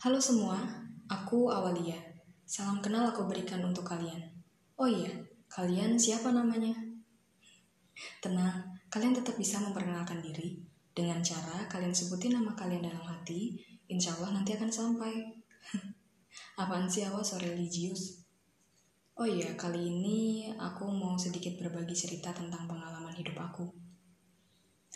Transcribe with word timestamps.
Halo 0.00 0.16
semua, 0.16 0.56
aku 1.12 1.52
Awalia. 1.52 2.00
Salam 2.48 2.80
kenal 2.80 3.12
aku 3.12 3.28
berikan 3.28 3.60
untuk 3.60 3.84
kalian. 3.84 4.32
Oh 4.80 4.88
iya, 4.88 5.12
kalian 5.52 6.00
siapa 6.00 6.32
namanya? 6.32 6.72
Tenang, 8.24 8.80
kalian 8.88 9.12
tetap 9.12 9.36
bisa 9.36 9.60
memperkenalkan 9.60 10.24
diri 10.24 10.56
dengan 10.96 11.20
cara 11.20 11.68
kalian 11.68 11.92
sebutin 11.92 12.32
nama 12.32 12.56
kalian 12.56 12.88
dalam 12.88 13.04
hati, 13.04 13.60
insya 13.92 14.16
Allah 14.16 14.40
nanti 14.40 14.56
akan 14.56 14.72
sampai. 14.72 15.36
Apaan 16.64 16.88
sih 16.88 17.04
awas 17.04 17.28
so 17.28 17.36
religius? 17.36 18.24
Oh 19.20 19.28
iya, 19.28 19.52
kali 19.52 19.84
ini 19.84 20.48
aku 20.56 20.88
mau 20.88 21.20
sedikit 21.20 21.60
berbagi 21.60 21.92
cerita 21.92 22.32
tentang 22.32 22.64
pengalaman 22.64 23.12
hidup 23.20 23.36
aku. 23.36 23.68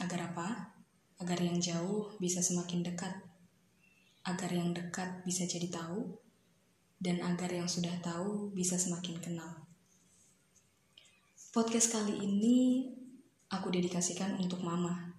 Agar 0.00 0.32
apa? 0.32 0.80
Agar 1.21 1.36
yang 1.45 1.61
jauh 1.61 2.09
bisa 2.16 2.41
semakin 2.41 2.80
dekat. 2.80 3.33
Agar 4.25 4.50
yang 4.50 4.72
dekat 4.72 5.22
bisa 5.29 5.45
jadi 5.45 5.68
tahu. 5.68 6.17
Dan 6.98 7.21
agar 7.21 7.53
yang 7.53 7.68
sudah 7.68 7.93
tahu 8.00 8.50
bisa 8.57 8.81
semakin 8.81 9.21
kenal. 9.21 9.64
Podcast 11.54 11.94
kali 11.94 12.18
ini 12.18 12.89
aku 13.46 13.71
dedikasikan 13.71 14.34
untuk 14.43 14.58
mama 14.64 15.14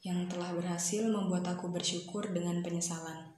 yang 0.00 0.24
telah 0.32 0.56
berhasil 0.56 1.04
membuat 1.04 1.44
aku 1.44 1.68
bersyukur 1.68 2.24
dengan 2.32 2.64
penyesalan. 2.64 3.36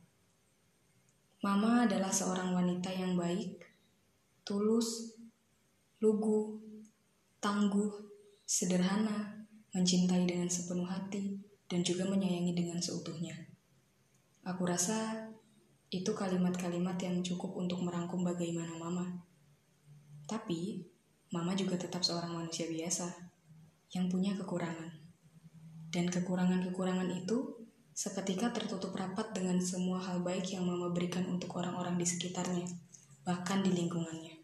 Mama 1.43 1.91
adalah 1.91 2.15
seorang 2.15 2.55
wanita 2.55 2.95
yang 2.95 3.19
baik, 3.19 3.67
tulus, 4.47 5.19
lugu, 5.99 6.63
tangguh, 7.43 7.91
sederhana, 8.47 9.43
mencintai 9.75 10.23
dengan 10.23 10.47
sepenuh 10.47 10.87
hati, 10.87 11.43
dan 11.67 11.83
juga 11.83 12.07
menyayangi 12.07 12.55
dengan 12.55 12.79
seutuhnya. 12.79 13.52
Aku 14.43 14.67
rasa 14.67 15.31
itu 15.93 16.11
kalimat-kalimat 16.19 16.99
yang 16.99 17.23
cukup 17.23 17.55
untuk 17.55 17.79
merangkum 17.79 18.27
bagaimana 18.27 18.75
mama. 18.75 19.07
Tapi, 20.27 20.83
mama 21.31 21.55
juga 21.55 21.79
tetap 21.79 22.03
seorang 22.03 22.35
manusia 22.35 22.67
biasa 22.67 23.07
yang 23.95 24.11
punya 24.11 24.35
kekurangan. 24.35 24.99
Dan 25.95 26.11
kekurangan-kekurangan 26.11 27.07
itu 27.13 27.55
seketika 27.95 28.51
tertutup 28.51 28.97
rapat 28.97 29.31
dengan 29.31 29.61
semua 29.61 30.01
hal 30.01 30.25
baik 30.25 30.51
yang 30.51 30.65
mama 30.65 30.91
berikan 30.91 31.29
untuk 31.29 31.55
orang-orang 31.61 31.95
di 32.01 32.09
sekitarnya, 32.09 32.67
bahkan 33.29 33.61
di 33.61 33.71
lingkungannya. 33.71 34.43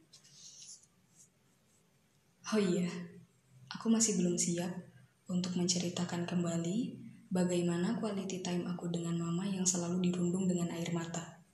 Oh 2.55 2.61
iya, 2.61 2.87
aku 3.73 3.91
masih 3.91 4.21
belum 4.21 4.39
siap 4.39 4.71
untuk 5.27 5.59
menceritakan 5.59 6.23
kembali 6.23 7.08
bagaimana 7.29 8.01
quality 8.01 8.41
time 8.41 8.65
aku 8.65 8.89
dengan 8.89 9.21
mama 9.21 9.45
yang 9.45 9.65
selalu 9.65 10.01
dirundung 10.09 10.49
dengan 10.49 10.73
air 10.73 10.89
mata. 10.97 11.45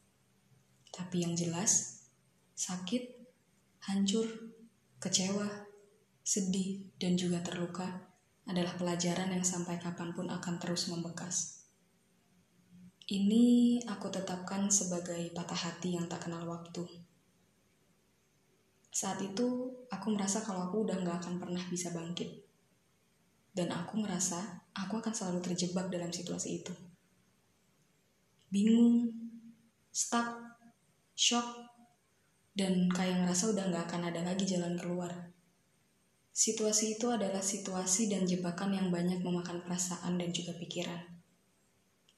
Tapi 0.95 1.27
yang 1.27 1.35
jelas, 1.35 2.07
sakit, 2.55 3.03
hancur, 3.91 4.27
kecewa, 5.03 5.67
sedih, 6.23 6.87
dan 6.97 7.19
juga 7.19 7.43
terluka 7.43 8.15
adalah 8.47 8.79
pelajaran 8.79 9.35
yang 9.35 9.43
sampai 9.43 9.83
kapan 9.83 10.15
pun 10.15 10.31
akan 10.31 10.55
terus 10.63 10.87
membekas. 10.89 11.67
Ini 13.05 13.79
aku 13.85 14.09
tetapkan 14.09 14.73
sebagai 14.73 15.29
patah 15.37 15.69
hati 15.69 15.99
yang 15.99 16.09
tak 16.09 16.25
kenal 16.25 16.49
waktu. 16.49 16.89
Saat 18.95 19.21
itu, 19.21 19.75
aku 19.91 20.07
merasa 20.15 20.41
kalau 20.41 20.71
aku 20.71 20.89
udah 20.89 21.03
gak 21.03 21.21
akan 21.21 21.37
pernah 21.43 21.61
bisa 21.69 21.93
bangkit. 21.93 22.47
Dan 23.55 23.71
aku 23.71 24.03
merasa 24.03 24.67
aku 24.75 24.99
akan 24.99 25.15
selalu 25.15 25.39
terjebak 25.41 25.87
dalam 25.87 26.11
situasi 26.11 26.61
itu. 26.61 26.75
Bingung, 28.51 29.15
stuck, 29.95 30.59
shock, 31.15 31.47
dan 32.55 32.91
kayak 32.91 33.23
ngerasa 33.23 33.55
udah 33.55 33.71
gak 33.71 33.87
akan 33.95 34.11
ada 34.11 34.27
lagi 34.27 34.43
jalan 34.43 34.75
keluar. 34.75 35.11
Situasi 36.35 36.99
itu 36.99 37.07
adalah 37.15 37.43
situasi 37.43 38.11
dan 38.11 38.27
jebakan 38.27 38.75
yang 38.75 38.91
banyak 38.91 39.23
memakan 39.23 39.63
perasaan 39.63 40.19
dan 40.19 40.35
juga 40.35 40.51
pikiran 40.59 41.15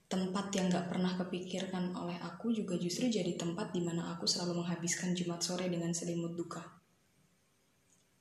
tempat 0.06 0.54
yang 0.54 0.70
gak 0.70 0.86
pernah 0.86 1.18
kepikirkan 1.18 1.90
oleh 1.98 2.14
aku 2.22 2.54
juga 2.54 2.78
justru 2.78 3.10
jadi 3.10 3.34
tempat 3.34 3.74
di 3.74 3.82
mana 3.82 4.14
aku 4.14 4.22
selalu 4.22 4.62
menghabiskan 4.62 5.18
Jumat 5.18 5.42
sore 5.42 5.66
dengan 5.66 5.90
selimut 5.90 6.38
duka. 6.38 6.62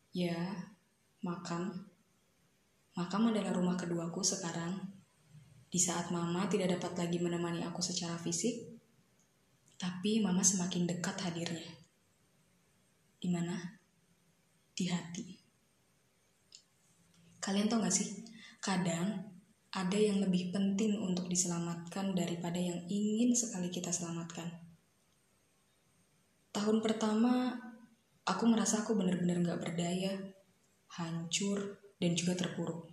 Ya, 0.10 0.74
makam. 1.22 1.85
Makam 2.96 3.28
adalah 3.28 3.52
rumah 3.52 3.76
keduaku 3.76 4.24
sekarang. 4.24 4.80
Di 5.68 5.76
saat 5.76 6.16
mama 6.16 6.48
tidak 6.48 6.80
dapat 6.80 6.96
lagi 6.96 7.20
menemani 7.20 7.60
aku 7.68 7.84
secara 7.84 8.16
fisik, 8.16 8.56
tapi 9.76 10.24
mama 10.24 10.40
semakin 10.40 10.88
dekat 10.88 11.20
hadirnya. 11.28 11.76
Di 13.20 13.28
mana? 13.28 13.60
Di 14.72 14.88
hati. 14.88 15.36
Kalian 17.44 17.68
tau 17.68 17.84
gak 17.84 17.92
sih? 17.92 18.24
Kadang 18.64 19.36
ada 19.76 20.00
yang 20.00 20.24
lebih 20.24 20.56
penting 20.56 20.96
untuk 20.96 21.28
diselamatkan 21.28 22.16
daripada 22.16 22.56
yang 22.56 22.80
ingin 22.88 23.36
sekali 23.36 23.68
kita 23.68 23.92
selamatkan. 23.92 24.48
Tahun 26.56 26.80
pertama, 26.80 27.60
aku 28.24 28.44
merasa 28.48 28.88
aku 28.88 28.96
benar-benar 28.96 29.44
gak 29.44 29.60
berdaya, 29.60 30.16
hancur, 30.96 31.85
dan 32.00 32.12
juga 32.16 32.36
terpuruk. 32.36 32.92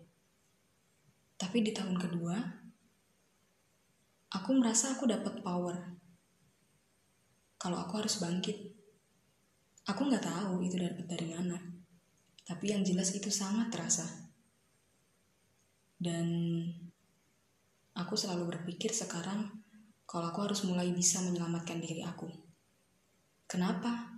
Tapi 1.38 1.58
di 1.62 1.74
tahun 1.74 1.98
kedua, 1.98 2.36
aku 4.30 4.50
merasa 4.54 4.94
aku 4.94 5.10
dapat 5.10 5.42
power. 5.42 5.76
Kalau 7.58 7.78
aku 7.78 8.02
harus 8.02 8.18
bangkit, 8.18 8.58
aku 9.86 10.00
nggak 10.10 10.26
tahu 10.26 10.62
itu 10.66 10.78
dapat 10.78 11.06
dari 11.06 11.26
mana. 11.30 11.58
Tapi 12.42 12.74
yang 12.74 12.82
jelas 12.82 13.14
itu 13.14 13.30
sangat 13.30 13.70
terasa. 13.70 14.06
Dan 15.94 16.26
aku 17.94 18.18
selalu 18.18 18.50
berpikir 18.50 18.90
sekarang 18.90 19.62
kalau 20.02 20.34
aku 20.34 20.50
harus 20.50 20.66
mulai 20.66 20.90
bisa 20.90 21.22
menyelamatkan 21.22 21.78
diri 21.78 22.02
aku. 22.02 22.26
Kenapa? 23.46 24.10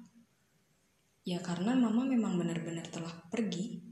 Ya 1.29 1.45
karena 1.45 1.77
mama 1.77 2.09
memang 2.09 2.41
benar-benar 2.41 2.89
telah 2.89 3.13
pergi. 3.29 3.84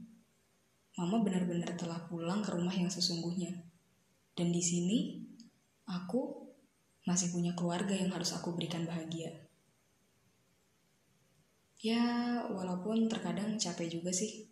Mama 0.99 1.25
benar-benar 1.25 1.73
telah 1.73 2.05
pulang 2.05 2.45
ke 2.45 2.53
rumah 2.53 2.73
yang 2.73 2.89
sesungguhnya. 2.89 3.53
Dan 4.33 4.53
di 4.53 4.61
sini 4.61 4.99
aku 5.89 6.45
masih 7.05 7.33
punya 7.33 7.51
keluarga 7.57 7.93
yang 7.93 8.13
harus 8.13 8.33
aku 8.33 8.53
berikan 8.53 8.85
bahagia. 8.85 9.33
Ya, 11.83 11.99
walaupun 12.47 13.11
terkadang 13.11 13.59
capek 13.59 13.99
juga 13.99 14.13
sih. 14.15 14.47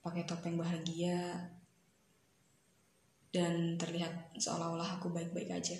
Pakai 0.00 0.24
topeng 0.24 0.56
bahagia, 0.56 1.52
dan 3.30 3.78
terlihat 3.78 4.34
seolah-olah 4.34 4.98
aku 4.98 5.14
baik-baik 5.14 5.50
aja. 5.54 5.78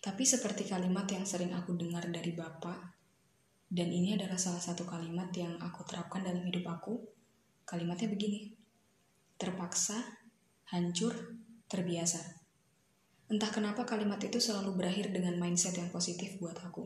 Tapi 0.00 0.24
seperti 0.24 0.68
kalimat 0.68 1.04
yang 1.12 1.24
sering 1.28 1.52
aku 1.52 1.76
dengar 1.76 2.08
dari 2.08 2.32
Bapak, 2.32 2.96
dan 3.68 3.88
ini 3.92 4.16
adalah 4.16 4.40
salah 4.40 4.60
satu 4.60 4.88
kalimat 4.88 5.28
yang 5.36 5.60
aku 5.60 5.84
terapkan 5.84 6.24
dalam 6.24 6.44
hidup 6.44 6.64
aku, 6.68 7.00
kalimatnya 7.70 8.10
begini, 8.10 8.50
terpaksa, 9.38 9.94
hancur, 10.74 11.14
terbiasa. 11.70 12.18
Entah 13.30 13.50
kenapa 13.54 13.86
kalimat 13.86 14.18
itu 14.18 14.42
selalu 14.42 14.74
berakhir 14.74 15.14
dengan 15.14 15.38
mindset 15.38 15.78
yang 15.78 15.86
positif 15.94 16.34
buat 16.42 16.58
aku. 16.58 16.82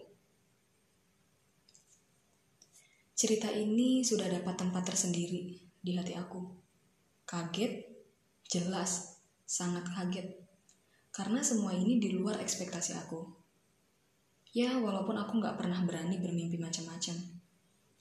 Cerita 3.17 3.49
ini 3.49 4.05
sudah 4.05 4.29
dapat 4.29 4.61
tempat 4.61 4.85
tersendiri 4.85 5.57
di 5.81 5.91
hati 5.97 6.13
aku. 6.13 6.45
Kaget 7.25 7.95
Jelas, 8.45 9.19
sangat 9.49 9.89
kaget. 9.89 10.31
Karena 11.09 11.41
semua 11.41 11.73
ini 11.73 11.97
di 11.97 12.13
luar 12.13 12.39
ekspektasi 12.39 12.93
aku. 12.95 13.25
Ya, 14.55 14.79
walaupun 14.79 15.17
aku 15.19 15.41
nggak 15.41 15.59
pernah 15.59 15.81
berani 15.83 16.21
bermimpi 16.21 16.61
macam-macam. 16.61 17.17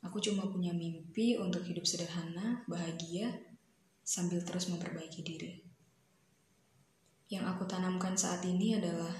Aku 0.03 0.19
cuma 0.19 0.44
punya 0.51 0.75
mimpi 0.75 1.39
untuk 1.39 1.63
hidup 1.63 1.88
sederhana, 1.88 2.61
bahagia, 2.67 3.31
sambil 4.03 4.44
terus 4.44 4.67
memperbaiki 4.67 5.23
diri. 5.23 5.63
Yang 7.31 7.55
aku 7.55 7.63
tanamkan 7.63 8.13
saat 8.19 8.44
ini 8.44 8.75
adalah 8.75 9.15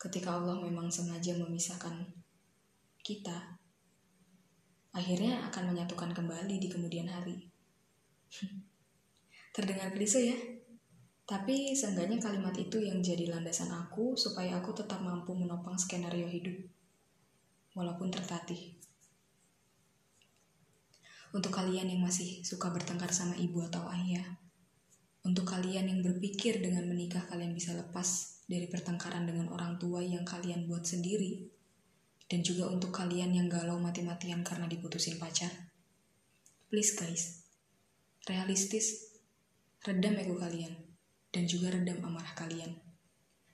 ketika 0.00 0.40
Allah 0.40 0.56
memang 0.64 0.88
sengaja 0.88 1.36
memisahkan 1.36 2.00
kita, 3.04 3.60
akhirnya 4.96 5.44
akan 5.52 5.76
menyatukan 5.76 6.16
kembali 6.16 6.56
di 6.56 6.68
kemudian 6.72 7.06
hari. 7.12 7.52
Terdengar 9.54 9.92
klise 9.92 10.20
ya? 10.24 10.38
Tapi 11.24 11.72
seenggaknya 11.72 12.20
kalimat 12.20 12.52
itu 12.56 12.80
yang 12.84 13.00
jadi 13.00 13.32
landasan 13.32 13.72
aku 13.72 14.12
supaya 14.16 14.60
aku 14.60 14.76
tetap 14.76 15.00
mampu 15.00 15.32
menopang 15.32 15.76
skenario 15.76 16.28
hidup. 16.28 16.56
Walaupun 17.72 18.12
tertatih. 18.12 18.76
Untuk 21.34 21.50
kalian 21.50 21.90
yang 21.90 21.98
masih 22.06 22.46
suka 22.46 22.70
bertengkar 22.70 23.10
sama 23.10 23.34
ibu 23.34 23.58
atau 23.66 23.82
ayah, 23.90 24.22
Untuk 25.24 25.48
kalian 25.48 25.88
yang 25.88 26.00
berpikir 26.04 26.60
dengan 26.60 26.84
menikah 26.84 27.24
kalian 27.26 27.56
bisa 27.56 27.72
lepas 27.72 28.38
dari 28.44 28.68
pertengkaran 28.68 29.24
dengan 29.24 29.48
orang 29.50 29.80
tua 29.80 30.04
yang 30.04 30.20
kalian 30.22 30.68
buat 30.68 30.84
sendiri. 30.84 31.48
Dan 32.28 32.44
juga 32.44 32.68
untuk 32.68 32.92
kalian 32.92 33.32
yang 33.32 33.48
galau 33.48 33.80
mati-matian 33.80 34.44
karena 34.44 34.68
diputusin 34.68 35.16
pacar. 35.16 35.48
Please 36.68 36.92
guys, 36.92 37.48
realistis, 38.28 39.16
redam 39.80 40.12
ego 40.20 40.36
kalian. 40.36 40.76
Dan 41.32 41.48
juga 41.50 41.72
redam 41.72 42.04
amarah 42.04 42.36
kalian. 42.36 42.78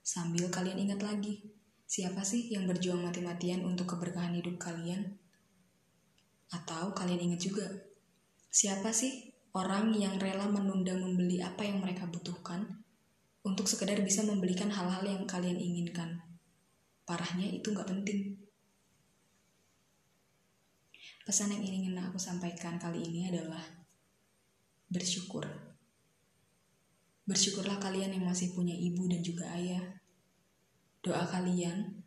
Sambil 0.03 0.51
kalian 0.51 0.91
ingat 0.91 1.01
lagi, 1.07 1.55
siapa 1.87 2.27
sih 2.27 2.51
yang 2.51 2.67
berjuang 2.67 3.01
mati-matian 3.01 3.63
untuk 3.63 3.95
keberkahan 3.95 4.37
hidup 4.37 4.59
kalian? 4.59 5.17
Atau 6.51 6.91
kalian 6.95 7.31
ingat 7.31 7.41
juga, 7.47 7.67
siapa 8.51 8.91
sih 8.91 9.31
orang 9.55 9.95
yang 9.95 10.19
rela 10.19 10.51
menunda 10.51 10.95
membeli 10.99 11.39
apa 11.43 11.63
yang 11.63 11.83
mereka 11.83 12.07
butuhkan 12.11 12.83
untuk 13.47 13.71
sekedar 13.71 14.03
bisa 14.03 14.27
membelikan 14.27 14.69
hal-hal 14.69 15.07
yang 15.07 15.23
kalian 15.25 15.57
inginkan. 15.57 16.21
Parahnya 17.07 17.47
itu 17.47 17.71
nggak 17.71 17.89
penting. 17.89 18.39
Pesan 21.23 21.55
yang 21.55 21.63
ingin 21.63 21.95
aku 22.03 22.19
sampaikan 22.19 22.75
kali 22.83 23.07
ini 23.07 23.31
adalah 23.31 23.63
bersyukur. 24.91 25.47
Bersyukurlah 27.23 27.79
kalian 27.79 28.11
yang 28.11 28.27
masih 28.27 28.51
punya 28.51 28.75
ibu 28.75 29.07
dan 29.07 29.23
juga 29.23 29.47
ayah. 29.55 30.03
Doa 30.99 31.23
kalian 31.31 32.03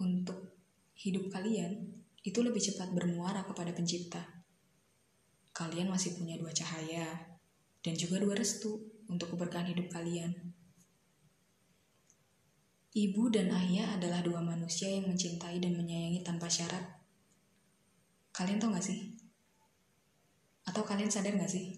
untuk 0.00 0.56
hidup 0.96 1.28
kalian 1.28 1.91
itu 2.22 2.38
lebih 2.42 2.62
cepat 2.62 2.94
bermuara 2.94 3.42
kepada 3.42 3.74
pencipta 3.74 4.42
kalian 5.52 5.92
masih 5.92 6.16
punya 6.16 6.40
dua 6.40 6.48
cahaya 6.50 7.04
dan 7.84 7.94
juga 7.94 8.16
dua 8.16 8.32
restu 8.32 8.80
untuk 9.12 9.36
keberkahan 9.36 9.68
hidup 9.68 9.92
kalian. 9.92 10.32
Ibu 12.92 13.32
dan 13.32 13.52
ayah 13.52 13.96
adalah 13.96 14.20
dua 14.20 14.40
manusia 14.44 14.88
yang 14.88 15.08
mencintai 15.08 15.60
dan 15.60 15.72
menyayangi 15.76 16.20
tanpa 16.24 16.48
syarat. 16.48 16.84
Kalian 18.32 18.60
tahu 18.60 18.76
gak 18.76 18.84
sih? 18.84 19.16
Atau 20.68 20.84
kalian 20.84 21.08
sadar 21.08 21.36
gak 21.36 21.52
sih? 21.52 21.72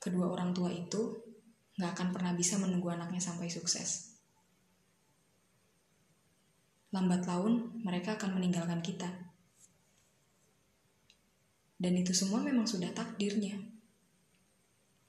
Kedua 0.00 0.32
orang 0.32 0.56
tua 0.56 0.72
itu 0.72 1.12
gak 1.76 1.92
akan 1.92 2.08
pernah 2.12 2.32
bisa 2.32 2.56
menunggu 2.56 2.88
anaknya 2.88 3.20
sampai 3.20 3.52
sukses. 3.52 4.15
Lambat 6.96 7.28
laun, 7.28 7.76
mereka 7.84 8.16
akan 8.16 8.40
meninggalkan 8.40 8.80
kita 8.80 9.26
dan 11.76 11.92
itu 11.92 12.16
semua 12.16 12.40
memang 12.40 12.64
sudah 12.64 12.88
takdirnya. 12.96 13.60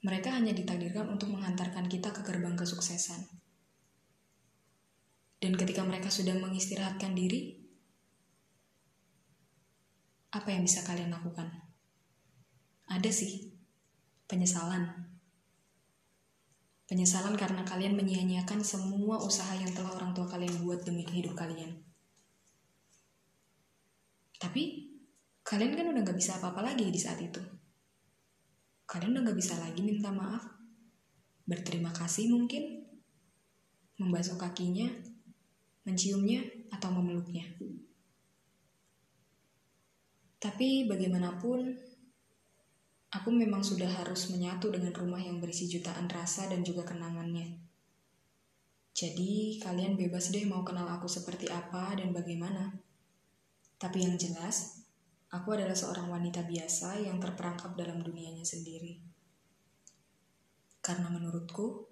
Mereka 0.04 0.30
hanya 0.30 0.52
ditakdirkan 0.54 1.08
untuk 1.10 1.32
menghantarkan 1.32 1.88
kita 1.88 2.12
ke 2.12 2.20
gerbang 2.22 2.54
kesuksesan. 2.54 3.24
Dan 5.38 5.56
ketika 5.56 5.82
mereka 5.82 6.12
sudah 6.12 6.36
mengistirahatkan 6.36 7.16
diri, 7.16 7.56
apa 10.30 10.48
yang 10.52 10.62
bisa 10.62 10.84
kalian 10.84 11.10
lakukan? 11.10 11.50
Ada 12.86 13.10
sih, 13.10 13.48
penyesalan. 14.28 15.17
Penyesalan 16.88 17.36
karena 17.36 17.60
kalian 17.68 18.00
menyia-nyiakan 18.00 18.64
semua 18.64 19.20
usaha 19.20 19.52
yang 19.52 19.68
telah 19.76 19.92
orang 19.92 20.16
tua 20.16 20.24
kalian 20.24 20.64
buat 20.64 20.80
demi 20.88 21.04
hidup 21.04 21.36
kalian. 21.36 21.76
Tapi 24.40 24.88
kalian 25.44 25.76
kan 25.76 25.86
udah 25.92 26.00
gak 26.00 26.16
bisa 26.16 26.40
apa-apa 26.40 26.64
lagi 26.64 26.88
di 26.88 26.96
saat 26.96 27.20
itu. 27.20 27.44
Kalian 28.88 29.20
udah 29.20 29.28
gak 29.28 29.36
bisa 29.36 29.60
lagi 29.60 29.84
minta 29.84 30.08
maaf, 30.08 30.40
berterima 31.44 31.92
kasih 31.92 32.32
mungkin, 32.32 32.88
membasuh 34.00 34.40
kakinya, 34.40 34.88
menciumnya, 35.84 36.40
atau 36.72 36.88
memeluknya. 36.88 37.44
Tapi 40.40 40.88
bagaimanapun, 40.88 41.74
aku 43.14 43.28
memang 43.32 43.64
sudah 43.64 43.88
harus 43.88 44.28
menyatu 44.32 44.68
dengan 44.72 44.92
rumah 44.92 45.20
yang 45.20 45.40
berisi 45.40 45.68
jutaan 45.70 46.08
rasa 46.08 46.48
dan 46.50 46.60
juga 46.64 46.84
kenangannya. 46.84 47.56
Jadi, 48.92 49.62
kalian 49.62 49.94
bebas 49.94 50.34
deh 50.34 50.42
mau 50.44 50.66
kenal 50.66 50.90
aku 50.90 51.06
seperti 51.06 51.46
apa 51.48 51.94
dan 51.94 52.10
bagaimana. 52.10 52.74
Tapi 53.78 54.02
yang 54.02 54.18
jelas, 54.18 54.78
Aku 55.28 55.52
adalah 55.52 55.76
seorang 55.76 56.08
wanita 56.08 56.40
biasa 56.48 57.04
yang 57.04 57.20
terperangkap 57.20 57.76
dalam 57.76 58.00
dunianya 58.00 58.48
sendiri. 58.48 58.96
Karena 60.80 61.12
menurutku, 61.12 61.84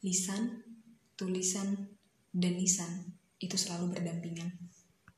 lisan, 0.00 0.64
tulisan, 1.12 1.92
dan 2.32 2.56
nisan 2.56 3.12
itu 3.44 3.60
selalu 3.60 3.92
berdampingan. 3.92 4.71